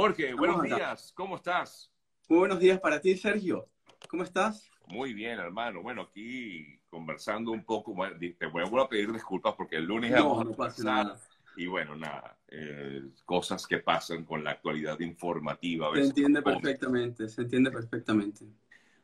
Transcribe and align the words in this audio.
Jorge, 0.00 0.32
buenos 0.32 0.62
días, 0.62 1.12
¿cómo 1.14 1.36
estás? 1.36 1.92
Muy 2.26 2.38
buenos 2.38 2.58
días 2.58 2.80
para 2.80 3.02
ti, 3.02 3.18
Sergio. 3.18 3.68
¿Cómo 4.08 4.22
estás? 4.22 4.70
Muy 4.86 5.12
bien, 5.12 5.38
hermano. 5.38 5.82
Bueno, 5.82 6.08
aquí 6.08 6.80
conversando 6.88 7.50
un 7.50 7.62
poco, 7.66 7.94
te 8.18 8.46
voy 8.46 8.82
a 8.82 8.88
pedir 8.88 9.12
disculpas 9.12 9.54
porque 9.56 9.76
el 9.76 9.84
lunes 9.84 10.10
no, 10.12 10.36
vamos 10.36 10.54
a 10.54 10.56
pasar 10.56 10.84
nada. 10.86 11.20
Y 11.54 11.66
bueno, 11.66 11.96
nada, 11.96 12.34
eh, 12.48 13.02
cosas 13.26 13.66
que 13.66 13.76
pasan 13.76 14.24
con 14.24 14.42
la 14.42 14.52
actualidad 14.52 14.98
informativa. 15.00 15.94
se 15.94 16.00
entiende 16.00 16.40
perfectamente, 16.40 17.28
se 17.28 17.42
entiende 17.42 17.70
perfectamente. 17.70 18.46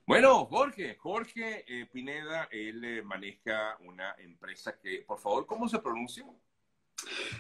Bueno, 0.07 0.47
Jorge, 0.47 0.97
Jorge 0.97 1.63
eh, 1.69 1.85
Pineda, 1.93 2.49
él 2.51 2.83
eh, 2.83 3.03
maneja 3.03 3.77
una 3.81 4.15
empresa 4.17 4.79
que, 4.79 5.05
por 5.07 5.19
favor, 5.19 5.45
¿cómo 5.45 5.69
se 5.69 5.79
pronuncia? 5.79 6.25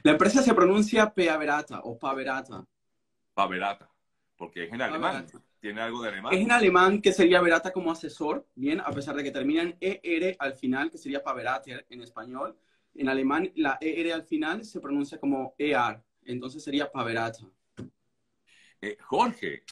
La 0.02 0.10
empresa 0.10 0.42
se 0.42 0.52
pronuncia 0.52 1.10
Peaverata 1.14 1.80
o 1.84 1.98
Paverata. 1.98 2.62
Paverata, 3.36 3.90
porque 4.34 4.64
es 4.64 4.72
en 4.72 4.80
alemán. 4.80 5.26
¿Tiene 5.60 5.82
algo 5.82 6.00
de 6.02 6.08
alemán? 6.08 6.32
Es 6.32 6.40
en 6.40 6.50
alemán 6.50 7.02
que 7.02 7.12
sería 7.12 7.42
Verata 7.42 7.70
como 7.70 7.90
asesor, 7.90 8.46
bien, 8.54 8.80
a 8.80 8.90
pesar 8.92 9.14
de 9.14 9.22
que 9.22 9.30
termina 9.30 9.62
en 9.62 9.76
ER 9.78 10.36
al 10.38 10.54
final, 10.54 10.90
que 10.90 10.96
sería 10.96 11.22
Paverater 11.22 11.86
en 11.90 12.00
español. 12.00 12.56
En 12.94 13.10
alemán, 13.10 13.52
la 13.56 13.76
ER 13.78 14.14
al 14.14 14.22
final 14.24 14.64
se 14.64 14.80
pronuncia 14.80 15.20
como 15.20 15.54
ER, 15.58 16.02
entonces 16.24 16.64
sería 16.64 16.90
Paverata. 16.90 17.40
Eh, 18.80 18.96
Jorge, 19.00 19.64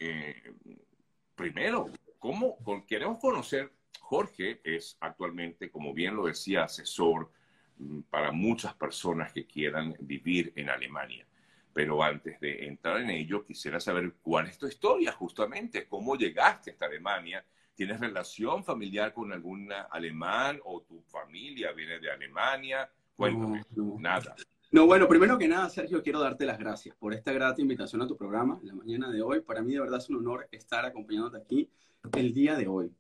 primero, 1.34 1.90
¿Cómo? 2.24 2.56
Queremos 2.86 3.18
conocer, 3.18 3.70
Jorge 4.00 4.58
es 4.64 4.96
actualmente, 5.00 5.70
como 5.70 5.92
bien 5.92 6.16
lo 6.16 6.24
decía, 6.24 6.64
asesor 6.64 7.30
mm, 7.76 8.00
para 8.08 8.32
muchas 8.32 8.72
personas 8.72 9.30
que 9.30 9.46
quieran 9.46 9.94
vivir 10.00 10.50
en 10.56 10.70
Alemania. 10.70 11.26
Pero 11.74 12.02
antes 12.02 12.38
de 12.40 12.66
entrar 12.66 13.00
en 13.00 13.10
ello, 13.10 13.44
quisiera 13.44 13.80
saber 13.80 14.14
cuál 14.22 14.46
es 14.46 14.56
tu 14.56 14.68
historia, 14.68 15.10
justamente, 15.10 15.88
cómo 15.88 16.14
llegaste 16.14 16.70
hasta 16.70 16.86
Alemania. 16.86 17.44
¿Tienes 17.74 17.98
relación 17.98 18.64
familiar 18.64 19.12
con 19.12 19.32
algún 19.32 19.68
alemán 19.90 20.60
o 20.64 20.82
tu 20.82 21.02
familia 21.02 21.72
viene 21.72 21.98
de 21.98 22.12
Alemania? 22.12 22.88
Cuéntame, 23.16 23.64
nada. 23.98 24.36
No, 24.70 24.86
bueno, 24.86 25.08
primero 25.08 25.36
que 25.36 25.48
nada, 25.48 25.68
Sergio, 25.68 26.00
quiero 26.00 26.20
darte 26.20 26.46
las 26.46 26.58
gracias 26.58 26.94
por 26.96 27.12
esta 27.12 27.32
grata 27.32 27.60
invitación 27.60 28.02
a 28.02 28.06
tu 28.06 28.16
programa 28.16 28.58
en 28.62 28.68
la 28.68 28.74
mañana 28.74 29.10
de 29.10 29.22
hoy. 29.22 29.40
Para 29.40 29.60
mí, 29.60 29.72
de 29.72 29.80
verdad, 29.80 29.98
es 29.98 30.08
un 30.10 30.16
honor 30.16 30.48
estar 30.52 30.84
acompañándote 30.84 31.38
aquí 31.38 31.68
el 32.16 32.32
día 32.32 32.54
de 32.56 32.68
hoy. 32.68 32.92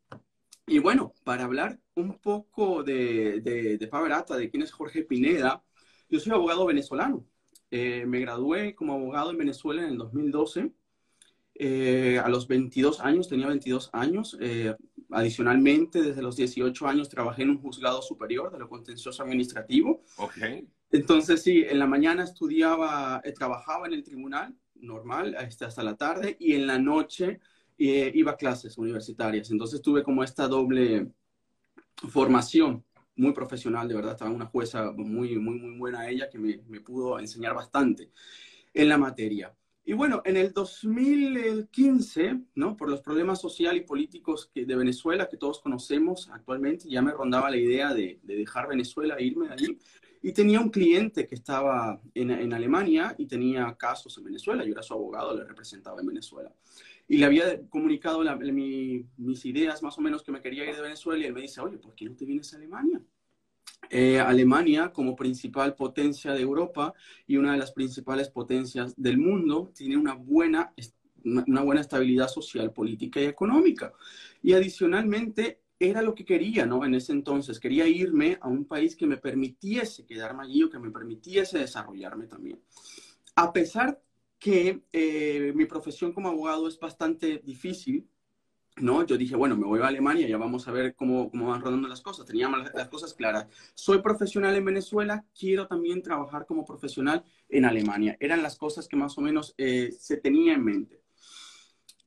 Y 0.66 0.80
bueno, 0.80 1.12
para 1.22 1.44
hablar 1.44 1.78
un 1.94 2.18
poco 2.18 2.82
de, 2.82 3.40
de, 3.40 3.78
de 3.78 3.86
Paverata, 3.86 4.36
de 4.36 4.50
quién 4.50 4.64
es 4.64 4.72
Jorge 4.72 5.02
Pineda, 5.02 5.62
yo 6.08 6.18
soy 6.18 6.32
abogado 6.32 6.66
venezolano. 6.66 7.24
Eh, 7.76 8.06
me 8.06 8.20
gradué 8.20 8.76
como 8.76 8.92
abogado 8.92 9.32
en 9.32 9.38
Venezuela 9.38 9.82
en 9.82 9.88
el 9.88 9.98
2012. 9.98 10.70
Eh, 11.56 12.20
a 12.22 12.28
los 12.28 12.46
22 12.46 13.00
años, 13.00 13.28
tenía 13.28 13.48
22 13.48 13.90
años. 13.92 14.38
Eh, 14.40 14.76
adicionalmente, 15.10 16.00
desde 16.00 16.22
los 16.22 16.36
18 16.36 16.86
años 16.86 17.08
trabajé 17.08 17.42
en 17.42 17.50
un 17.50 17.60
juzgado 17.60 18.00
superior 18.00 18.52
de 18.52 18.60
lo 18.60 18.68
contencioso 18.68 19.24
administrativo. 19.24 20.04
Okay. 20.18 20.68
Entonces, 20.92 21.42
sí, 21.42 21.64
en 21.68 21.80
la 21.80 21.88
mañana 21.88 22.22
estudiaba, 22.22 23.20
trabajaba 23.36 23.88
en 23.88 23.94
el 23.94 24.04
tribunal 24.04 24.54
normal 24.76 25.34
hasta, 25.36 25.66
hasta 25.66 25.82
la 25.82 25.96
tarde 25.96 26.36
y 26.38 26.52
en 26.52 26.68
la 26.68 26.78
noche 26.78 27.40
eh, 27.76 28.12
iba 28.14 28.30
a 28.30 28.36
clases 28.36 28.78
universitarias. 28.78 29.50
Entonces 29.50 29.82
tuve 29.82 30.04
como 30.04 30.22
esta 30.22 30.46
doble 30.46 31.08
formación 32.08 32.84
muy 33.16 33.32
profesional, 33.32 33.88
de 33.88 33.94
verdad, 33.94 34.12
estaba 34.12 34.30
una 34.30 34.46
jueza 34.46 34.92
muy, 34.92 35.38
muy, 35.38 35.58
muy 35.58 35.78
buena 35.78 36.08
ella 36.08 36.28
que 36.28 36.38
me, 36.38 36.60
me 36.68 36.80
pudo 36.80 37.18
enseñar 37.18 37.54
bastante 37.54 38.10
en 38.72 38.88
la 38.88 38.98
materia. 38.98 39.54
Y 39.86 39.92
bueno, 39.92 40.22
en 40.24 40.38
el 40.38 40.52
2015, 40.52 42.40
¿no? 42.54 42.74
por 42.74 42.88
los 42.88 43.02
problemas 43.02 43.38
sociales 43.38 43.82
y 43.82 43.86
políticos 43.86 44.50
que, 44.52 44.64
de 44.64 44.76
Venezuela 44.76 45.28
que 45.28 45.36
todos 45.36 45.60
conocemos 45.60 46.30
actualmente, 46.32 46.88
ya 46.88 47.02
me 47.02 47.12
rondaba 47.12 47.50
la 47.50 47.58
idea 47.58 47.92
de, 47.92 48.18
de 48.22 48.36
dejar 48.36 48.66
Venezuela 48.66 49.16
e 49.18 49.24
irme 49.24 49.48
de 49.48 49.52
allí. 49.52 49.78
Y 50.22 50.32
tenía 50.32 50.58
un 50.58 50.70
cliente 50.70 51.26
que 51.26 51.34
estaba 51.34 52.00
en, 52.14 52.30
en, 52.30 52.54
Alemania 52.54 53.14
y 53.18 53.26
tenía 53.26 53.74
casos 53.78 54.16
en 54.16 54.24
Venezuela. 54.24 54.64
Yo 54.64 54.72
era 54.72 54.82
su 54.82 54.94
abogado, 54.94 55.36
le 55.36 55.44
representaba 55.44 56.00
en 56.00 56.06
Venezuela 56.06 56.50
y 57.06 57.18
le 57.18 57.26
había 57.26 57.60
comunicado 57.68 58.22
mis 58.36 59.44
ideas 59.44 59.82
más 59.82 59.98
o 59.98 60.00
menos 60.00 60.22
que 60.22 60.32
me 60.32 60.40
quería 60.40 60.68
ir 60.68 60.74
de 60.74 60.82
Venezuela 60.82 61.22
y 61.22 61.26
él 61.26 61.34
me 61.34 61.42
dice, 61.42 61.60
oye, 61.60 61.78
¿por 61.78 61.94
qué 61.94 62.06
no 62.06 62.16
te 62.16 62.24
vienes 62.24 62.52
a 62.52 62.56
Alemania? 62.56 63.02
Eh, 63.90 64.18
Alemania, 64.18 64.92
como 64.92 65.14
principal 65.14 65.74
potencia 65.74 66.32
de 66.32 66.40
Europa 66.40 66.94
y 67.26 67.36
una 67.36 67.52
de 67.52 67.58
las 67.58 67.72
principales 67.72 68.30
potencias 68.30 68.94
del 68.96 69.18
mundo, 69.18 69.70
tiene 69.74 69.96
una 69.96 70.14
buena, 70.14 70.72
una 71.24 71.62
buena 71.62 71.82
estabilidad 71.82 72.28
social, 72.28 72.72
política 72.72 73.20
y 73.20 73.26
económica. 73.26 73.92
Y 74.42 74.54
adicionalmente, 74.54 75.60
era 75.78 76.02
lo 76.02 76.14
que 76.14 76.24
quería, 76.24 76.64
¿no? 76.64 76.84
En 76.84 76.94
ese 76.94 77.12
entonces, 77.12 77.60
quería 77.60 77.86
irme 77.86 78.38
a 78.40 78.48
un 78.48 78.64
país 78.64 78.96
que 78.96 79.06
me 79.06 79.18
permitiese 79.18 80.06
quedarme 80.06 80.44
allí 80.44 80.62
o 80.62 80.70
que 80.70 80.78
me 80.78 80.90
permitiese 80.90 81.58
desarrollarme 81.58 82.26
también. 82.26 82.60
A 83.36 83.52
pesar 83.52 84.00
que 84.44 84.82
eh, 84.92 85.54
mi 85.54 85.64
profesión 85.64 86.12
como 86.12 86.28
abogado 86.28 86.68
es 86.68 86.78
bastante 86.78 87.38
difícil, 87.42 88.06
¿no? 88.76 89.02
Yo 89.06 89.16
dije, 89.16 89.34
bueno, 89.36 89.56
me 89.56 89.64
voy 89.64 89.80
a 89.80 89.86
Alemania, 89.86 90.28
ya 90.28 90.36
vamos 90.36 90.68
a 90.68 90.70
ver 90.70 90.94
cómo, 90.94 91.30
cómo 91.30 91.48
van 91.48 91.62
rodando 91.62 91.88
las 91.88 92.02
cosas. 92.02 92.26
Teníamos 92.26 92.70
las, 92.74 92.88
cosas 92.88 93.14
claras. 93.14 93.46
Soy 93.74 94.02
profesional 94.02 94.54
en 94.54 94.66
Venezuela, 94.66 95.24
quiero 95.34 95.66
también 95.66 96.02
trabajar 96.02 96.44
como 96.44 96.66
profesional 96.66 97.24
en 97.48 97.64
Alemania. 97.64 98.18
Eran 98.20 98.42
las 98.42 98.56
cosas 98.56 98.86
que 98.86 98.96
más 98.96 99.16
o 99.16 99.22
menos 99.22 99.54
eh, 99.56 99.90
se 99.98 100.18
tenía 100.18 100.52
en 100.52 100.62
mente. 100.62 101.00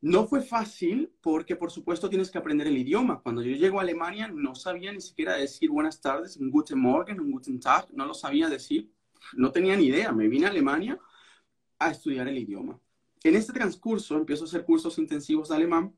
No 0.02 0.28
fue 0.28 0.44
fácil 0.44 1.12
porque, 1.22 1.56
por 1.56 1.72
supuesto, 1.72 2.08
tienes 2.08 2.30
que 2.30 2.38
aprender 2.38 2.68
el 2.68 2.78
idioma. 2.78 3.20
Cuando 3.20 3.42
yo 3.42 3.56
llego 3.56 3.80
a 3.80 3.82
Alemania, 3.82 4.28
no 4.28 4.54
sabía 4.54 4.94
ni 4.94 5.02
siquiera 5.02 5.38
decir 5.38 5.72
buenas 5.72 6.00
tardes, 6.00 6.38
un 6.38 6.52
guten 6.52 6.78
Morgen, 6.78 7.20
un 7.20 7.32
guten 7.32 7.60
Tag, 7.60 7.88
no 7.94 8.06
lo 8.06 8.14
sabía 8.14 8.48
decir. 8.48 8.92
No 9.34 9.52
tenía 9.52 9.76
ni 9.76 9.86
idea. 9.86 10.12
Me 10.12 10.28
vine 10.28 10.46
a 10.46 10.50
Alemania 10.50 11.00
a 11.80 11.92
estudiar 11.92 12.28
el 12.28 12.38
idioma. 12.38 12.80
En 13.24 13.36
este 13.36 13.54
transcurso 13.54 14.16
empiezo 14.16 14.44
a 14.44 14.48
hacer 14.48 14.64
cursos 14.64 14.98
intensivos 14.98 15.50
de 15.50 15.56
alemán. 15.56 15.96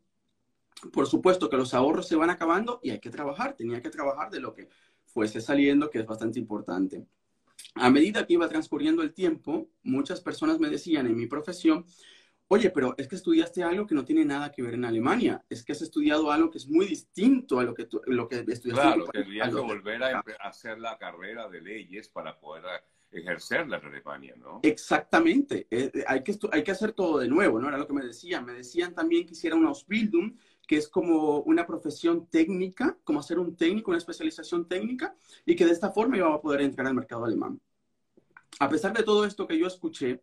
Por 0.93 1.07
supuesto 1.07 1.49
que 1.49 1.57
los 1.57 1.73
ahorros 1.73 2.07
se 2.07 2.15
van 2.15 2.29
acabando 2.29 2.79
y 2.81 2.91
hay 2.91 2.99
que 2.99 3.09
trabajar. 3.09 3.55
Tenía 3.55 3.81
que 3.81 3.89
trabajar 3.89 4.29
de 4.29 4.39
lo 4.39 4.53
que 4.53 4.69
fuese 5.05 5.41
saliendo, 5.41 5.89
que 5.89 5.99
es 5.99 6.05
bastante 6.05 6.39
importante. 6.39 7.05
A 7.75 7.89
medida 7.89 8.25
que 8.25 8.33
iba 8.33 8.47
transcurriendo 8.47 9.03
el 9.03 9.13
tiempo, 9.13 9.69
muchas 9.83 10.21
personas 10.21 10.59
me 10.59 10.69
decían 10.69 11.07
en 11.07 11.15
mi 11.15 11.27
profesión, 11.27 11.85
oye, 12.47 12.69
pero 12.69 12.95
es 12.97 13.07
que 13.07 13.15
estudiaste 13.15 13.63
algo 13.63 13.85
que 13.85 13.95
no 13.95 14.05
tiene 14.05 14.23
nada 14.23 14.51
que 14.51 14.61
ver 14.61 14.75
en 14.75 14.85
Alemania, 14.85 15.43
es 15.49 15.63
que 15.63 15.73
has 15.73 15.81
estudiado 15.81 16.31
algo 16.31 16.49
que 16.49 16.57
es 16.57 16.67
muy 16.67 16.87
distinto 16.87 17.59
a 17.59 17.63
lo 17.63 17.73
que, 17.73 17.87
lo 18.05 18.27
que 18.27 18.37
estudiaste. 18.47 18.71
Claro, 18.71 19.05
tendrías 19.11 19.49
que 19.49 19.61
volver 19.61 20.03
a 20.03 20.23
hacer 20.41 20.79
la 20.79 20.97
carrera 20.97 21.49
de 21.49 21.61
leyes 21.61 22.07
para 22.07 22.39
poder 22.39 22.63
ejercer 23.11 23.67
la 23.67 23.77
Alemania, 23.77 24.35
¿no? 24.37 24.59
Exactamente, 24.63 25.67
eh, 25.71 25.91
eh, 25.93 26.03
hay, 26.07 26.23
que 26.23 26.37
hay 26.51 26.63
que 26.63 26.71
hacer 26.71 26.91
todo 26.91 27.19
de 27.19 27.27
nuevo, 27.27 27.59
¿no? 27.59 27.67
Era 27.67 27.77
lo 27.77 27.87
que 27.87 27.93
me 27.93 28.05
decían. 28.05 28.45
Me 28.45 28.53
decían 28.53 28.93
también 28.93 29.25
que 29.25 29.33
hiciera 29.33 29.55
una 29.55 29.69
Ausbildung, 29.69 30.37
que 30.67 30.77
es 30.77 30.87
como 30.87 31.39
una 31.39 31.65
profesión 31.65 32.27
técnica, 32.27 32.97
como 33.03 33.19
hacer 33.19 33.39
un 33.39 33.55
técnico, 33.55 33.91
una 33.91 33.97
especialización 33.97 34.67
técnica, 34.67 35.15
y 35.45 35.55
que 35.55 35.65
de 35.65 35.71
esta 35.71 35.91
forma 35.91 36.17
iba 36.17 36.33
a 36.33 36.41
poder 36.41 36.61
entrar 36.61 36.87
al 36.87 36.93
mercado 36.93 37.25
alemán. 37.25 37.59
A 38.59 38.69
pesar 38.69 38.95
de 38.95 39.03
todo 39.03 39.25
esto 39.25 39.47
que 39.47 39.57
yo 39.57 39.67
escuché, 39.67 40.21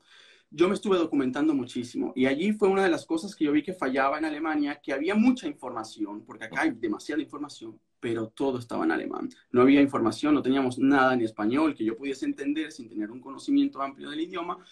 yo 0.51 0.69
me 0.69 0.75
estuve 0.75 0.97
documentando 0.97 1.55
muchísimo 1.55 2.13
y 2.15 2.27
allí 2.27 2.53
fue 2.53 2.69
una 2.69 2.85
de 2.85 2.89
las 2.89 3.05
cosas 3.05 3.35
que 3.35 3.45
yo 3.45 3.53
vi 3.53 3.63
que 3.63 3.73
fallaba 3.73 4.19
en 4.19 4.25
Alemania, 4.25 4.81
que 4.81 4.93
había 4.93 5.15
mucha 5.15 5.47
información, 5.47 6.25
porque 6.25 6.45
acá 6.45 6.63
hay 6.63 6.71
demasiada 6.71 7.21
información, 7.21 7.81
pero 8.07 8.29
todo 8.29 8.61
estaba 8.61 8.85
en 8.85 8.93
alemán. 8.93 9.29
No 9.51 9.63
había 9.63 9.83
información, 9.83 10.33
no 10.33 10.41
teníamos 10.41 10.79
nada 10.79 11.13
en 11.15 11.23
español 11.23 11.75
que 11.75 11.85
yo 11.85 11.97
pudiese 11.97 12.25
entender 12.25 12.71
sin 12.71 12.89
tener 12.89 13.11
un 13.11 13.21
conocimiento 13.21 13.83
amplio 13.83 14.11
del 14.11 14.21
idioma. 14.21 14.65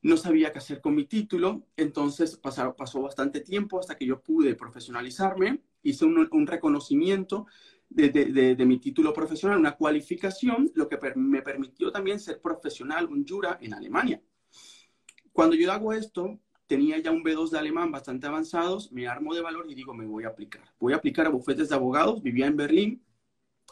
No 0.00 0.16
sabía 0.16 0.52
qué 0.52 0.58
hacer 0.58 0.80
con 0.80 0.94
mi 0.94 1.04
título, 1.04 1.66
entonces 1.76 2.36
pasó, 2.36 2.76
pasó 2.76 3.02
bastante 3.02 3.40
tiempo 3.40 3.80
hasta 3.80 3.96
que 3.96 4.06
yo 4.06 4.22
pude 4.22 4.54
profesionalizarme, 4.54 5.60
hice 5.82 6.04
un, 6.04 6.28
un 6.30 6.46
reconocimiento 6.46 7.48
de, 7.88 8.10
de, 8.10 8.54
de, 8.54 8.64
mi 8.64 8.78
título 8.78 9.12
profesional, 9.12 9.58
una 9.58 9.74
cualificación, 9.74 10.70
lo 10.76 10.88
que 10.88 11.00
me 11.16 11.42
permitió 11.42 11.90
también 11.90 12.20
ser 12.20 12.40
profesional, 12.40 13.06
un 13.06 13.26
jura 13.26 13.58
en 13.60 13.74
Alemania. 13.74 14.22
Cuando 15.32 15.56
yo 15.56 15.72
hago 15.72 15.92
esto, 15.92 16.38
tenía 16.68 16.98
ya 16.98 17.10
un 17.10 17.24
B2 17.24 17.50
de 17.50 17.58
alemán 17.58 17.90
bastante 17.90 18.26
avanzados, 18.26 18.92
me 18.92 19.08
armo 19.08 19.34
de 19.34 19.40
valor 19.40 19.66
y 19.68 19.74
digo, 19.74 19.94
me 19.94 20.06
voy 20.06 20.24
a 20.24 20.28
aplicar. 20.28 20.62
Voy 20.78 20.92
a 20.92 20.96
aplicar 20.96 21.26
a 21.26 21.30
bufetes 21.30 21.70
de 21.70 21.74
abogados, 21.74 22.22
vivía 22.22 22.46
en 22.46 22.56
Berlín. 22.56 23.02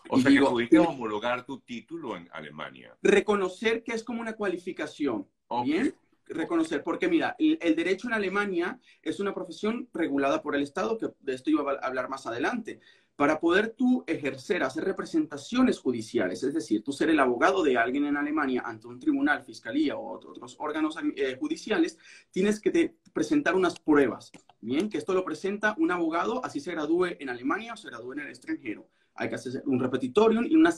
O 0.08 0.19
sea, 0.19 0.31
digo, 0.31 0.46
que 0.46 0.52
pudiste 0.52 0.78
homologar 0.78 1.44
tu 1.44 1.60
título 1.60 2.16
en 2.16 2.28
Alemania. 2.32 2.96
Reconocer 3.02 3.84
que 3.84 3.93
es 3.93 4.02
como 4.02 4.20
una 4.20 4.32
cualificación, 4.34 5.28
¿bien? 5.64 5.94
Reconocer, 6.28 6.82
porque 6.82 7.06
mira, 7.06 7.37
el, 7.38 7.58
el, 7.60 7.76
derecho 7.76 8.08
en 8.08 8.14
Alemania 8.14 8.81
es 9.02 9.20
una 9.20 9.32
profesión 9.32 9.88
regulada 9.92 10.42
por 10.42 10.56
el 10.56 10.62
Estado, 10.62 10.99
que 10.99 11.08
de 11.20 11.34
esto 11.34 11.50
iba 11.50 11.70
a 11.70 11.87
hablar 11.87 12.08
más 12.08 12.26
adelante 12.26 12.81
para 13.16 13.40
poder 13.40 13.70
tú 13.70 14.04
ejercer, 14.06 14.62
hacer 14.62 14.84
representaciones 14.84 15.78
judiciales, 15.78 16.42
es 16.42 16.52
decir, 16.52 16.84
tú 16.84 16.92
ser 16.92 17.08
el 17.08 17.18
abogado 17.18 17.62
de 17.62 17.78
alguien 17.78 18.04
en 18.04 18.18
Alemania 18.18 18.62
ante 18.64 18.86
un 18.86 19.00
tribunal, 19.00 19.42
fiscalía 19.42 19.96
o 19.96 20.12
otros 20.12 20.56
órganos 20.58 20.96
eh, 21.16 21.36
judiciales, 21.40 21.98
tienes 22.30 22.60
que, 22.60 22.70
te, 22.70 22.96
presentar 23.14 23.54
unas 23.54 23.80
pruebas, 23.80 24.30
¿bien? 24.60 24.90
Que 24.90 24.98
esto 24.98 25.14
lo 25.14 25.24
presenta 25.24 25.74
un 25.78 25.90
abogado, 25.90 26.44
así 26.44 26.60
se 26.60 26.72
gradúe 26.72 27.16
en 27.18 27.30
Alemania 27.30 27.72
o 27.72 27.76
se 27.76 27.88
gradúe 27.88 28.12
en 28.12 28.20
el 28.20 28.28
extranjero. 28.28 28.86
Hay 29.14 29.30
que 29.30 29.36
hacer 29.36 29.62
un 29.64 29.80
repetitorium 29.80 30.44
y 30.44 30.54
una, 30.54 30.74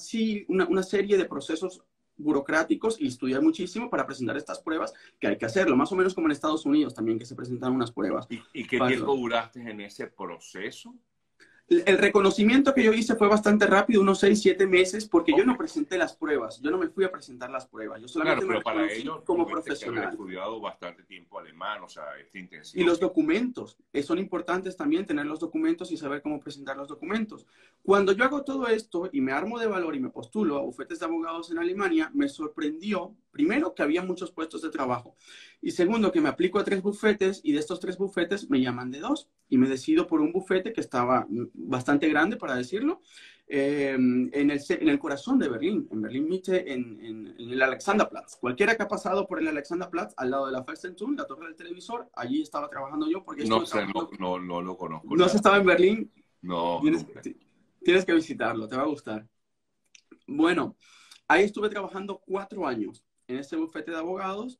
una, 0.46 0.68
una 0.68 0.82
serie 0.84 1.16
de 1.18 1.24
procesos 1.24 1.82
burocráticos 2.16 3.00
y 3.00 3.08
estudiar 3.08 3.42
muchísimo 3.42 3.90
para 3.90 4.06
presentar 4.06 4.36
estas 4.36 4.60
pruebas, 4.60 4.94
que 5.18 5.26
hay 5.26 5.38
que 5.38 5.46
hacerlo, 5.46 5.76
más 5.76 5.90
o 5.90 5.96
menos 5.96 6.14
como 6.14 6.28
en 6.28 6.32
Estados 6.32 6.64
Unidos 6.66 6.94
también, 6.94 7.18
que 7.18 7.26
se 7.26 7.34
presentan 7.34 7.72
unas 7.72 7.90
pruebas. 7.90 8.28
¿Y, 8.30 8.40
y 8.52 8.64
qué 8.64 8.78
tiempo 8.78 9.16
duraste 9.16 9.60
en 9.60 9.80
ese 9.80 10.06
proceso? 10.06 10.94
El 11.68 11.98
reconocimiento 11.98 12.72
que 12.72 12.82
yo 12.82 12.94
hice 12.94 13.14
fue 13.14 13.28
bastante 13.28 13.66
rápido, 13.66 14.00
unos 14.00 14.20
6, 14.20 14.40
7 14.40 14.66
meses, 14.66 15.06
porque 15.06 15.34
yo 15.36 15.44
no 15.44 15.56
presenté 15.58 15.98
las 15.98 16.16
pruebas. 16.16 16.60
Yo 16.62 16.70
no 16.70 16.78
me 16.78 16.88
fui 16.88 17.04
a 17.04 17.12
presentar 17.12 17.50
las 17.50 17.66
pruebas. 17.66 18.00
Yo 18.00 18.08
solamente 18.08 18.46
claro, 18.46 18.62
pero 18.64 18.76
me 18.76 18.80
para 18.80 18.92
ello, 18.92 19.22
como 19.22 19.46
profesional. 19.46 20.08
Estudiado 20.10 20.60
bastante 20.60 21.02
tiempo 21.02 21.38
alemán, 21.38 21.82
o 21.82 21.88
sea, 21.88 22.04
este 22.18 22.38
intensivo. 22.38 22.82
Y 22.82 22.86
los 22.86 22.98
documentos. 22.98 23.76
Eh, 23.92 24.02
son 24.02 24.18
importantes 24.18 24.76
también 24.76 25.04
tener 25.04 25.26
los 25.26 25.40
documentos 25.40 25.92
y 25.92 25.98
saber 25.98 26.22
cómo 26.22 26.40
presentar 26.40 26.76
los 26.76 26.88
documentos. 26.88 27.46
Cuando 27.82 28.12
yo 28.12 28.24
hago 28.24 28.44
todo 28.44 28.66
esto 28.68 29.10
y 29.12 29.20
me 29.20 29.32
armo 29.32 29.58
de 29.58 29.66
valor 29.66 29.94
y 29.94 30.00
me 30.00 30.08
postulo 30.08 30.56
a 30.56 30.62
bufetes 30.62 31.00
de 31.00 31.04
abogados 31.04 31.50
en 31.50 31.58
Alemania, 31.58 32.10
me 32.14 32.28
sorprendió, 32.28 33.14
primero, 33.38 33.72
que 33.72 33.84
había 33.84 34.02
muchos 34.02 34.32
puestos 34.32 34.62
de 34.62 34.68
trabajo. 34.68 35.14
Y 35.62 35.70
segundo, 35.70 36.10
que 36.10 36.20
me 36.20 36.28
aplico 36.28 36.58
a 36.58 36.64
tres 36.64 36.82
bufetes 36.82 37.40
y 37.44 37.52
de 37.52 37.60
estos 37.60 37.78
tres 37.78 37.96
bufetes 37.96 38.50
me 38.50 38.60
llaman 38.60 38.90
de 38.90 38.98
dos. 38.98 39.28
Y 39.48 39.58
me 39.58 39.68
decido 39.68 40.08
por 40.08 40.20
un 40.20 40.32
bufete 40.32 40.72
que 40.72 40.80
estaba 40.80 41.24
bastante 41.54 42.08
grande, 42.08 42.36
para 42.36 42.56
decirlo, 42.56 43.00
eh, 43.46 43.92
en, 43.92 44.32
el, 44.32 44.60
en, 44.68 44.88
el, 44.88 44.98
corazón 44.98 45.38
de 45.38 45.48
Berlín, 45.48 45.88
en 45.92 46.02
Berlín 46.02 46.28
Mitte, 46.28 46.72
en, 46.72 47.00
en, 47.00 47.34
el 47.38 47.62
Alexanderplatz. 47.62 48.34
Cualquiera 48.40 48.76
que 48.76 48.82
ha 48.82 48.88
pasado 48.88 49.24
por 49.28 49.38
el 49.38 49.46
Alexanderplatz, 49.46 50.14
al 50.16 50.32
lado 50.32 50.46
de 50.46 50.52
la 50.52 50.64
Fürstentum, 50.64 51.14
la 51.14 51.24
torre 51.24 51.46
del 51.46 51.54
televisor, 51.54 52.10
allí 52.16 52.42
estaba 52.42 52.68
trabajando 52.68 53.08
yo. 53.08 53.22
porque 53.22 53.44
No 53.44 53.64
sé, 53.64 53.86
no, 53.86 54.10
no, 54.18 54.40
no, 54.40 54.60
lo 54.60 54.76
conozco. 54.76 55.14
¿No 55.14 55.24
has 55.24 55.34
estado 55.36 55.58
en 55.58 55.66
Berlín? 55.66 56.12
No. 56.42 56.80
Tienes, 56.82 57.06
tienes 57.84 58.04
que 58.04 58.14
visitarlo, 58.14 58.66
te 58.66 58.76
va 58.76 58.82
a 58.82 58.86
gustar. 58.86 59.24
Bueno, 60.26 60.76
ahí 61.28 61.44
estuve 61.44 61.68
trabajando 61.68 62.18
cuatro 62.18 62.66
años 62.66 63.04
en 63.28 63.38
ese 63.38 63.56
bufete 63.56 63.92
de 63.92 63.98
abogados 63.98 64.58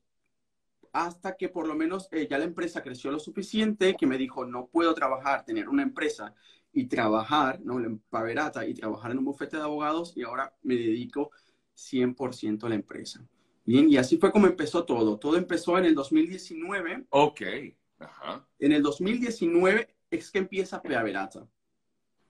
hasta 0.93 1.35
que 1.35 1.49
por 1.49 1.67
lo 1.67 1.75
menos 1.75 2.07
eh, 2.11 2.27
ya 2.29 2.37
la 2.37 2.45
empresa 2.45 2.81
creció 2.81 3.11
lo 3.11 3.19
suficiente 3.19 3.95
que 3.95 4.07
me 4.07 4.17
dijo, 4.17 4.45
no 4.45 4.67
puedo 4.67 4.93
trabajar, 4.93 5.43
tener 5.45 5.69
una 5.69 5.83
empresa 5.83 6.33
y 6.71 6.85
trabajar, 6.85 7.59
¿no? 7.61 7.99
Paverata 8.09 8.65
y 8.65 8.73
trabajar 8.73 9.11
en 9.11 9.19
un 9.19 9.25
bufete 9.25 9.57
de 9.57 9.63
abogados 9.63 10.13
y 10.15 10.23
ahora 10.23 10.55
me 10.63 10.75
dedico 10.75 11.31
100% 11.75 12.63
a 12.63 12.69
la 12.69 12.75
empresa. 12.75 13.25
Bien, 13.65 13.89
y 13.89 13.97
así 13.97 14.17
fue 14.17 14.31
como 14.31 14.47
empezó 14.47 14.83
todo. 14.83 15.17
Todo 15.17 15.37
empezó 15.37 15.77
en 15.77 15.85
el 15.85 15.95
2019. 15.95 17.05
Ok. 17.09 17.41
Ajá. 17.99 18.47
En 18.57 18.71
el 18.71 18.81
2019 18.81 19.95
es 20.09 20.31
que 20.31 20.39
empieza 20.39 20.81
Paverata. 20.81 21.47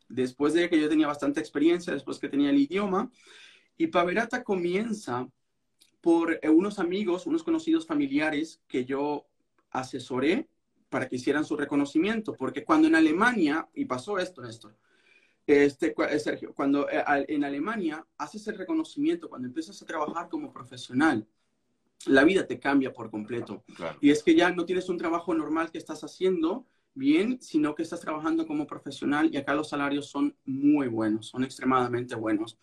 Después 0.09 0.53
de 0.53 0.69
que 0.69 0.79
yo 0.79 0.89
tenía 0.89 1.07
bastante 1.07 1.39
experiencia, 1.39 1.93
después 1.93 2.19
que 2.19 2.29
tenía 2.29 2.49
el 2.49 2.57
idioma, 2.57 3.11
y 3.77 3.87
Paverata 3.87 4.43
comienza 4.43 5.29
por 6.01 6.39
eh, 6.41 6.49
unos 6.49 6.79
amigos, 6.79 7.25
unos 7.25 7.43
conocidos 7.43 7.85
familiares 7.85 8.61
que 8.67 8.85
yo 8.85 9.25
asesoré 9.71 10.47
para 10.89 11.07
que 11.07 11.17
hicieran 11.17 11.45
su 11.45 11.55
reconocimiento, 11.55 12.33
porque 12.33 12.63
cuando 12.63 12.87
en 12.87 12.95
Alemania, 12.95 13.67
y 13.73 13.85
pasó 13.85 14.17
esto, 14.17 14.41
Néstor, 14.41 14.75
este, 15.45 15.95
eh, 15.97 16.19
Sergio, 16.19 16.53
cuando 16.53 16.89
eh, 16.89 17.03
en 17.27 17.43
Alemania 17.43 18.05
haces 18.17 18.47
el 18.47 18.57
reconocimiento, 18.57 19.29
cuando 19.29 19.47
empiezas 19.47 19.81
a 19.81 19.85
trabajar 19.85 20.29
como 20.29 20.51
profesional, 20.51 21.27
la 22.05 22.23
vida 22.23 22.47
te 22.47 22.59
cambia 22.59 22.93
por 22.93 23.09
completo. 23.09 23.63
Claro. 23.75 23.97
Y 24.01 24.09
es 24.09 24.23
que 24.23 24.35
ya 24.35 24.51
no 24.51 24.65
tienes 24.65 24.89
un 24.89 24.97
trabajo 24.97 25.33
normal 25.33 25.71
que 25.71 25.77
estás 25.77 26.03
haciendo 26.03 26.65
bien, 26.93 27.39
sino 27.41 27.75
que 27.75 27.83
estás 27.83 27.99
trabajando 27.99 28.47
como 28.47 28.65
profesional 28.65 29.29
y 29.33 29.37
acá 29.37 29.53
los 29.53 29.69
salarios 29.69 30.07
son 30.09 30.35
muy 30.45 30.87
buenos, 30.87 31.27
son 31.27 31.43
extremadamente 31.43 32.15
buenos. 32.15 32.57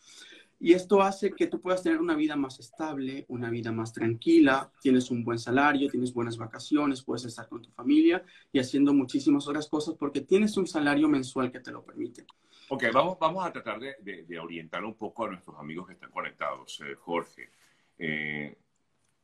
Y 0.58 0.72
esto 0.72 1.02
hace 1.02 1.32
que 1.32 1.48
tú 1.48 1.60
puedas 1.60 1.82
tener 1.82 2.00
una 2.00 2.14
vida 2.14 2.34
más 2.34 2.58
estable, 2.58 3.26
una 3.28 3.50
vida 3.50 3.72
más 3.72 3.92
tranquila, 3.92 4.72
tienes 4.80 5.10
un 5.10 5.22
buen 5.22 5.38
salario, 5.38 5.90
tienes 5.90 6.14
buenas 6.14 6.38
vacaciones, 6.38 7.02
puedes 7.02 7.26
estar 7.26 7.46
con 7.46 7.60
tu 7.60 7.70
familia 7.70 8.24
y 8.50 8.58
haciendo 8.58 8.94
muchísimas 8.94 9.46
otras 9.46 9.68
cosas 9.68 9.96
porque 9.98 10.22
tienes 10.22 10.56
un 10.56 10.66
salario 10.66 11.08
mensual 11.08 11.52
que 11.52 11.60
te 11.60 11.70
lo 11.70 11.84
permite. 11.84 12.24
Ok, 12.70 12.84
vamos, 12.92 13.18
vamos 13.20 13.44
a 13.46 13.52
tratar 13.52 13.78
de, 13.78 13.96
de, 14.00 14.24
de 14.24 14.38
orientar 14.38 14.82
un 14.82 14.94
poco 14.94 15.26
a 15.26 15.28
nuestros 15.28 15.58
amigos 15.58 15.86
que 15.86 15.92
están 15.92 16.10
conectados. 16.10 16.80
Eh, 16.80 16.94
Jorge, 16.94 17.50
eh, 17.98 18.56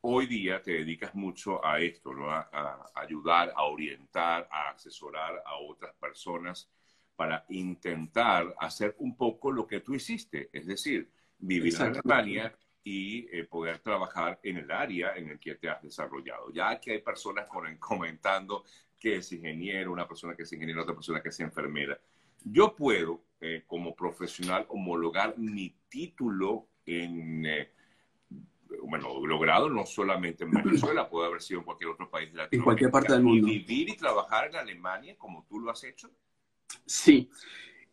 hoy 0.01 0.27
día 0.27 0.61
te 0.61 0.71
dedicas 0.71 1.15
mucho 1.15 1.65
a 1.65 1.79
esto, 1.79 2.13
¿no? 2.13 2.29
A, 2.29 2.47
a 2.51 2.91
ayudar, 2.93 3.51
a 3.55 3.63
orientar, 3.63 4.47
a 4.51 4.69
asesorar 4.69 5.41
a 5.45 5.55
otras 5.57 5.95
personas 5.95 6.69
para 7.15 7.43
intentar 7.49 8.53
hacer 8.59 8.95
un 8.99 9.17
poco 9.17 9.51
lo 9.51 9.65
que 9.67 9.81
tú 9.81 9.93
hiciste, 9.93 10.49
es 10.53 10.65
decir, 10.65 11.09
vivir 11.43 11.75
en 11.75 11.81
Alemania 11.81 12.55
y 12.83 13.27
eh, 13.31 13.45
poder 13.45 13.79
trabajar 13.79 14.39
en 14.43 14.57
el 14.57 14.71
área 14.71 15.15
en 15.15 15.29
el 15.29 15.39
que 15.39 15.55
te 15.55 15.69
has 15.69 15.81
desarrollado. 15.81 16.51
Ya 16.51 16.79
que 16.79 16.91
hay 16.93 17.01
personas 17.01 17.47
con, 17.47 17.77
comentando 17.79 18.63
que 18.99 19.17
es 19.17 19.31
ingeniero, 19.31 19.91
una 19.91 20.07
persona 20.07 20.35
que 20.35 20.43
es 20.43 20.53
ingeniero, 20.53 20.81
otra 20.81 20.95
persona 20.95 21.21
que 21.21 21.29
es 21.29 21.39
enfermera. 21.39 21.99
Yo 22.45 22.75
puedo, 22.75 23.21
eh, 23.39 23.63
como 23.67 23.95
profesional, 23.95 24.65
homologar 24.69 25.37
mi 25.37 25.75
título 25.89 26.67
en, 26.85 27.45
eh, 27.45 27.71
bueno, 28.83 29.25
logrado 29.25 29.69
no 29.69 29.85
solamente 29.85 30.43
en 30.43 30.51
Venezuela, 30.51 31.09
puede 31.09 31.27
haber 31.27 31.41
sido 31.41 31.59
en 31.59 31.65
cualquier 31.65 31.89
otro 31.89 32.09
país 32.09 32.31
de 32.31 32.37
Latinoamérica. 32.37 32.55
En 32.57 32.63
cualquier 32.63 32.91
parte 32.91 33.13
del 33.13 33.23
mundo. 33.23 33.47
Y 33.47 33.59
vivir 33.59 33.89
y 33.89 33.97
trabajar 33.97 34.47
en 34.47 34.55
Alemania 34.55 35.15
como 35.17 35.45
tú 35.49 35.59
lo 35.59 35.71
has 35.71 35.83
hecho. 35.83 36.09
Sí. 36.85 37.29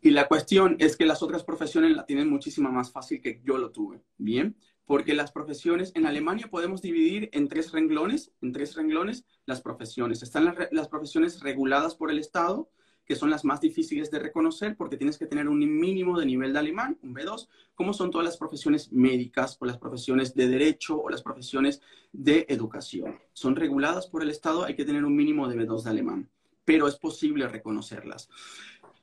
Y 0.01 0.09
la 0.09 0.27
cuestión 0.27 0.77
es 0.79 0.97
que 0.97 1.05
las 1.05 1.21
otras 1.21 1.43
profesiones 1.43 1.95
la 1.95 2.07
tienen 2.07 2.27
muchísimo 2.27 2.71
más 2.71 2.91
fácil 2.91 3.21
que 3.21 3.39
yo 3.45 3.59
lo 3.59 3.71
tuve, 3.71 4.03
¿bien? 4.17 4.57
Porque 4.85 5.13
las 5.13 5.31
profesiones, 5.31 5.91
en 5.93 6.07
Alemania 6.07 6.49
podemos 6.49 6.81
dividir 6.81 7.29
en 7.33 7.47
tres 7.47 7.71
renglones, 7.71 8.31
en 8.41 8.51
tres 8.51 8.75
renglones 8.75 9.25
las 9.45 9.61
profesiones. 9.61 10.23
Están 10.23 10.45
las, 10.45 10.55
las 10.71 10.87
profesiones 10.87 11.41
reguladas 11.41 11.95
por 11.95 12.09
el 12.09 12.17
Estado, 12.17 12.71
que 13.05 13.15
son 13.15 13.29
las 13.29 13.45
más 13.45 13.61
difíciles 13.61 14.09
de 14.09 14.19
reconocer 14.19 14.75
porque 14.75 14.97
tienes 14.97 15.17
que 15.17 15.27
tener 15.27 15.47
un 15.47 15.59
mínimo 15.59 16.19
de 16.19 16.25
nivel 16.25 16.53
de 16.53 16.59
alemán, 16.59 16.97
un 17.03 17.13
B2, 17.13 17.47
como 17.75 17.93
son 17.93 18.09
todas 18.09 18.25
las 18.25 18.37
profesiones 18.37 18.91
médicas 18.91 19.57
o 19.59 19.65
las 19.65 19.77
profesiones 19.77 20.33
de 20.33 20.47
derecho 20.47 20.99
o 20.99 21.09
las 21.09 21.21
profesiones 21.21 21.81
de 22.11 22.45
educación. 22.49 23.19
Son 23.33 23.55
reguladas 23.55 24.07
por 24.07 24.23
el 24.23 24.31
Estado, 24.31 24.63
hay 24.63 24.75
que 24.75 24.85
tener 24.85 25.05
un 25.05 25.15
mínimo 25.15 25.47
de 25.47 25.57
B2 25.57 25.83
de 25.83 25.89
alemán, 25.91 26.29
pero 26.65 26.87
es 26.87 26.95
posible 26.95 27.47
reconocerlas. 27.47 28.29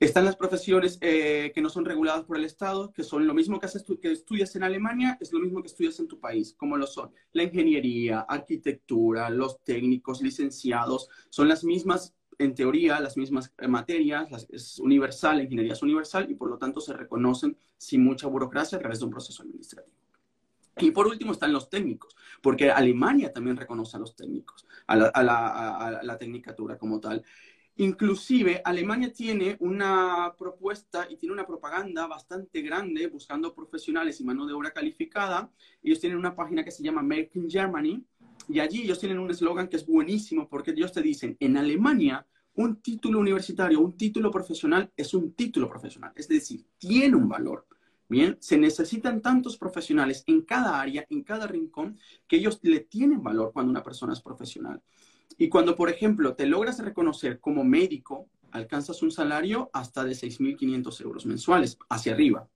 Están 0.00 0.24
las 0.24 0.36
profesiones 0.36 0.96
eh, 1.00 1.50
que 1.52 1.60
no 1.60 1.68
son 1.68 1.84
reguladas 1.84 2.24
por 2.24 2.36
el 2.36 2.44
Estado, 2.44 2.92
que 2.92 3.02
son 3.02 3.26
lo 3.26 3.34
mismo 3.34 3.58
que, 3.58 3.66
haces 3.66 3.84
que 4.00 4.12
estudias 4.12 4.54
en 4.54 4.62
Alemania, 4.62 5.18
es 5.20 5.32
lo 5.32 5.40
mismo 5.40 5.60
que 5.60 5.66
estudias 5.66 5.98
en 5.98 6.06
tu 6.06 6.20
país, 6.20 6.54
como 6.56 6.76
lo 6.76 6.86
son 6.86 7.10
la 7.32 7.42
ingeniería, 7.42 8.20
arquitectura, 8.20 9.28
los 9.28 9.60
técnicos, 9.64 10.22
licenciados, 10.22 11.08
son 11.30 11.48
las 11.48 11.64
mismas, 11.64 12.14
en 12.38 12.54
teoría, 12.54 13.00
las 13.00 13.16
mismas 13.16 13.52
eh, 13.58 13.66
materias, 13.66 14.46
es 14.50 14.78
universal, 14.78 15.38
la 15.38 15.42
ingeniería 15.42 15.72
es 15.72 15.82
universal 15.82 16.30
y 16.30 16.34
por 16.34 16.48
lo 16.48 16.58
tanto 16.58 16.80
se 16.80 16.92
reconocen 16.92 17.56
sin 17.76 18.04
mucha 18.04 18.28
burocracia 18.28 18.78
a 18.78 18.80
través 18.80 19.00
de 19.00 19.04
un 19.06 19.10
proceso 19.10 19.42
administrativo. 19.42 19.96
Y 20.80 20.92
por 20.92 21.08
último 21.08 21.32
están 21.32 21.52
los 21.52 21.68
técnicos, 21.68 22.14
porque 22.40 22.70
Alemania 22.70 23.32
también 23.32 23.56
reconoce 23.56 23.96
a 23.96 24.00
los 24.00 24.14
técnicos, 24.14 24.64
a 24.86 24.94
la, 24.94 25.06
a 25.06 25.22
la, 25.24 25.76
a 25.76 26.02
la 26.04 26.16
tecnicatura 26.16 26.78
como 26.78 27.00
tal. 27.00 27.24
Inclusive, 27.80 28.60
Alemania 28.64 29.12
tiene 29.12 29.56
una 29.60 30.34
propuesta 30.36 31.06
y 31.08 31.16
tiene 31.16 31.32
una 31.32 31.46
propaganda 31.46 32.08
bastante 32.08 32.60
grande 32.60 33.06
buscando 33.06 33.54
profesionales 33.54 34.20
y 34.20 34.24
mano 34.24 34.46
de 34.46 34.52
obra 34.52 34.72
calificada. 34.72 35.48
Ellos 35.80 36.00
tienen 36.00 36.18
una 36.18 36.34
página 36.34 36.64
que 36.64 36.72
se 36.72 36.82
llama 36.82 37.02
Make 37.02 37.30
in 37.34 37.48
Germany 37.48 38.04
y 38.48 38.58
allí 38.58 38.82
ellos 38.82 38.98
tienen 38.98 39.20
un 39.20 39.30
eslogan 39.30 39.68
que 39.68 39.76
es 39.76 39.86
buenísimo 39.86 40.48
porque 40.48 40.72
ellos 40.72 40.92
te 40.92 41.02
dicen, 41.02 41.36
en 41.38 41.56
Alemania, 41.56 42.26
un 42.56 42.82
título 42.82 43.20
universitario, 43.20 43.78
un 43.78 43.96
título 43.96 44.32
profesional 44.32 44.92
es 44.96 45.14
un 45.14 45.34
título 45.34 45.68
profesional, 45.68 46.10
es 46.16 46.26
decir, 46.26 46.66
tiene 46.78 47.14
un 47.14 47.28
valor. 47.28 47.68
Bien, 48.08 48.36
se 48.40 48.58
necesitan 48.58 49.22
tantos 49.22 49.56
profesionales 49.56 50.24
en 50.26 50.42
cada 50.42 50.80
área, 50.80 51.06
en 51.10 51.22
cada 51.22 51.46
rincón, 51.46 51.96
que 52.26 52.36
ellos 52.36 52.58
le 52.62 52.80
tienen 52.80 53.22
valor 53.22 53.52
cuando 53.52 53.70
una 53.70 53.84
persona 53.84 54.14
es 54.14 54.20
profesional. 54.20 54.82
Y 55.36 55.48
cuando, 55.48 55.76
por 55.76 55.90
ejemplo, 55.90 56.34
te 56.34 56.46
logras 56.46 56.82
reconocer 56.82 57.40
como 57.40 57.64
médico, 57.64 58.26
alcanzas 58.50 59.02
un 59.02 59.10
salario 59.10 59.70
hasta 59.72 60.04
de 60.04 60.12
6.500 60.12 61.00
euros 61.02 61.26
mensuales, 61.26 61.78
hacia 61.88 62.12
arriba, 62.12 62.48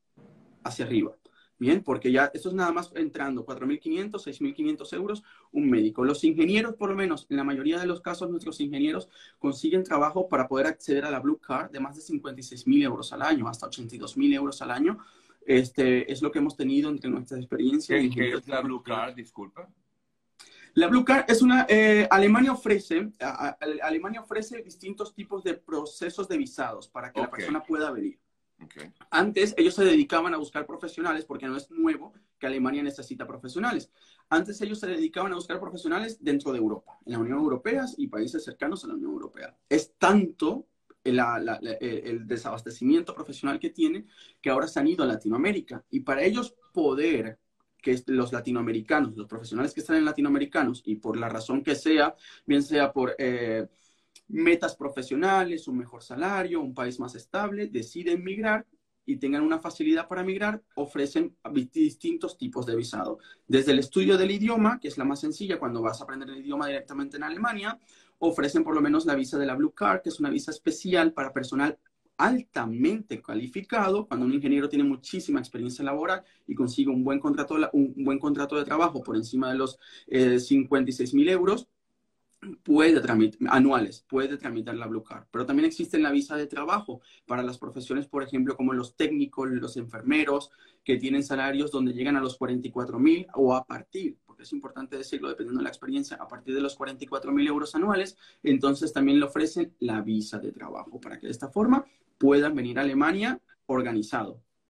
hacia 0.65 0.85
arriba. 0.85 1.17
Bien, 1.59 1.85
porque 1.85 2.11
ya 2.11 2.29
esto 2.35 2.49
es 2.49 2.57
nada 2.57 2.73
más 2.73 2.91
entrando 2.97 3.47
4.500, 3.47 4.11
6.500 4.11 4.93
euros 4.95 5.23
un 5.53 5.71
médico. 5.71 6.05
Los 6.05 6.25
ingenieros, 6.25 6.75
por 6.75 6.91
lo 6.91 6.97
menos, 6.97 7.29
en 7.31 7.37
la 7.37 7.45
mayoría 7.45 7.79
de 7.79 7.87
los 7.87 8.01
casos, 8.01 8.29
nuestros 8.31 8.61
ingenieros 8.61 9.09
consiguen 9.39 9.85
trabajo 9.85 10.29
para 10.29 10.49
poder 10.49 10.67
acceder 10.67 11.05
a 11.05 11.11
la 11.13 11.21
Blue 11.21 11.39
Card 11.39 11.71
de 11.71 11.79
más 11.79 11.95
de 11.95 12.03
56.000 12.03 12.83
euros 12.83 13.13
al 13.13 13.23
año, 13.23 13.47
hasta 13.47 13.69
82.000 13.69 14.35
euros 14.35 14.61
al 14.61 14.73
año. 14.73 14.99
Este 15.47 16.11
es 16.11 16.21
lo 16.21 16.33
que 16.33 16.41
hemos 16.41 16.57
tenido 16.57 16.91
entre 16.91 17.09
nuestras 17.09 17.39
experiencias. 17.39 18.01
¿Qué, 18.01 18.11
¿qué 18.11 18.33
es 18.33 18.49
la 18.49 18.61
Blue 18.61 18.83
Card? 18.83 19.15
Disculpa. 19.15 19.69
La 20.75 20.87
Blue 20.87 21.05
Card 21.05 21.25
es 21.29 21.43
una, 21.43 21.67
eh, 21.69 22.07
Alemania 22.11 22.53
ofrece, 22.53 23.13
Alemania 23.83 24.23
ofrece 24.23 24.63
distintos 24.63 25.15
tipos 25.15 25.45
de 25.45 25.55
procesos 25.55 26.29
de 26.29 26.39
visados 26.39 26.89
para 26.89 27.13
que 27.13 27.21
la 27.21 27.31
persona 27.31 27.63
pueda 27.63 27.91
venir. 27.91 28.19
Antes 29.11 29.55
ellos 29.57 29.75
se 29.75 29.85
dedicaban 29.85 30.35
a 30.35 30.37
buscar 30.37 30.67
profesionales 30.67 31.25
porque 31.25 31.47
no 31.47 31.57
es 31.57 31.71
nuevo 31.71 32.15
que 32.39 32.47
Alemania 32.47 32.83
necesita 32.83 33.27
profesionales. 33.27 33.91
Antes 34.31 34.61
ellos 34.61 34.79
se 34.79 34.87
dedicaban 34.87 35.33
a 35.33 35.35
buscar 35.35 35.61
profesionales 35.61 36.23
dentro 36.23 36.53
de 36.53 36.59
Europa, 36.59 36.99
en 37.05 37.13
la 37.13 37.19
Unión 37.19 37.39
Europea 37.39 37.85
y 37.97 38.07
países 38.07 38.45
cercanos 38.45 38.85
a 38.85 38.89
la 38.89 38.95
Unión 38.95 39.13
Europea. 39.13 39.57
Es 39.69 39.95
tanto 39.99 40.69
el, 41.05 41.21
el 41.81 42.27
desabastecimiento 42.27 43.15
profesional 43.15 43.59
que 43.59 43.71
tiene 43.71 44.07
que 44.41 44.51
ahora 44.51 44.69
se 44.69 44.79
han 44.79 44.87
ido 44.87 45.03
a 45.03 45.09
Latinoamérica 45.09 45.85
y 45.91 46.01
para 46.01 46.23
ellos 46.23 46.55
poder 46.73 47.41
que 47.83 48.03
los 48.07 48.33
latinoamericanos, 48.33 49.17
los 49.17 49.27
profesionales 49.27 49.75
que 49.75 49.81
están 49.81 49.97
en 49.97 50.05
latinoamericanos 50.05 50.83
y 50.87 50.97
por 50.97 51.19
la 51.19 51.29
razón 51.29 51.63
que 51.63 51.75
sea, 51.75 52.15
bien 52.47 52.63
sea 52.63 52.93
por 52.93 53.15
eh, 53.19 53.67
metas 54.29 54.77
profesionales, 54.77 55.69
un 55.69 55.79
mejor 55.79 56.03
salario, 56.03 56.61
un 56.63 56.73
país 56.73 56.99
más 57.01 57.15
estable, 57.15 57.67
deciden 57.67 58.25
migrar 58.25 58.67
y 59.05 59.17
tengan 59.17 59.43
una 59.43 59.59
facilidad 59.59 60.07
para 60.07 60.23
migrar, 60.23 60.63
ofrecen 60.77 61.37
distintos 61.73 62.39
tipos 62.39 62.65
de 62.65 62.77
visado. 62.77 63.19
Desde 63.49 63.73
el 63.73 63.81
estudio 63.81 64.17
del 64.17 64.31
idioma, 64.31 64.79
que 64.81 64.89
es 64.89 64.97
la 64.97 65.05
más 65.05 65.21
sencilla 65.21 65.59
cuando 65.59 65.83
vas 65.83 66.01
a 66.01 66.05
aprender 66.05 66.31
el 66.31 66.39
idioma 66.39 66.69
directamente 66.69 67.17
en 67.17 67.25
Alemania, 67.25 67.79
ofrecen 68.21 68.63
por 68.63 68.75
lo 68.75 68.81
menos 68.81 69.05
la 69.05 69.17
visa 69.17 69.39
de 69.39 69.47
la 69.47 69.57
Blue 69.57 69.73
Card, 69.73 70.03
que 70.03 70.11
es 70.11 70.21
una 70.21 70.31
visa 70.31 70.53
especial 70.53 71.13
para 71.13 71.33
personal 71.33 71.77
altamente 72.17 73.21
calificado, 73.21 74.07
cuando 74.07 74.27
un 74.27 74.35
ingeniero 74.35 74.69
tiene 74.69 74.85
muchísima 74.85 75.41
experiencia 75.41 75.85
laboral 75.85 76.23
y 76.47 76.55
consigue 76.55 76.91
un 76.91 77.05
buen 77.05 77.19
contrato, 77.19 77.57
un 77.73 77.95
buen 78.05 78.19
contrato 78.19 78.57
de 78.57 78.65
trabajo 78.65 79.03
por 79.03 79.17
encima 79.17 79.51
de 79.51 79.59
los 79.59 79.79
56 80.09 81.13
eh, 81.13 81.17
mil 81.17 81.29
euros, 81.29 81.69
puede 82.63 83.01
tramitar, 83.01 83.39
anuales, 83.53 84.05
puede 84.09 84.37
tramitar 84.37 84.75
la 84.75 84.87
Blue. 84.87 85.05
Pero 85.31 85.47
también 85.47 85.67
existe 85.67 85.99
la 85.99 86.11
visa 86.11 86.37
de 86.37 86.47
trabajo 86.47 87.01
para 87.27 87.43
las 87.43 87.59
profesiones, 87.59 88.07
por 88.07 88.23
ejemplo, 88.23 88.57
como 88.57 88.73
los 88.73 88.97
técnicos, 88.97 89.49
los 89.51 89.77
enfermeros, 89.77 90.51
que 90.85 90.97
tienen 90.97 91.23
salarios 91.23 91.71
donde 91.71 91.93
llegan 91.93 92.17
a 92.17 92.21
los 92.21 92.37
44 92.37 92.99
mil 92.99 93.27
o 93.35 93.55
a 93.55 93.65
partir, 93.65 94.19
es 94.43 94.53
importante 94.53 94.97
decirlo, 94.97 95.29
dependiendo 95.29 95.61
de 95.61 95.65
la 95.65 95.71
experiencia, 95.71 96.17
a 96.17 96.29
partir 96.29 96.55
de 96.55 96.61
los 96.61 96.77
44 96.77 97.33
mil 97.33 97.47
euros 97.47 97.75
anuales, 97.75 98.17
entonces 98.43 98.93
también 98.93 99.19
le 99.19 99.27
ofrecen 99.27 99.75
la 99.81 100.01
visa 100.01 100.39
de 100.39 100.53
trabajo 100.53 101.01
para 101.01 101.19
que 101.19 101.27
de 101.27 101.33
esta 101.33 101.49
forma 101.49 101.85
puedan 102.19 102.55
venir 102.55 102.79
a 102.79 102.83
Alemania 102.83 103.41
organizado, 103.67 104.43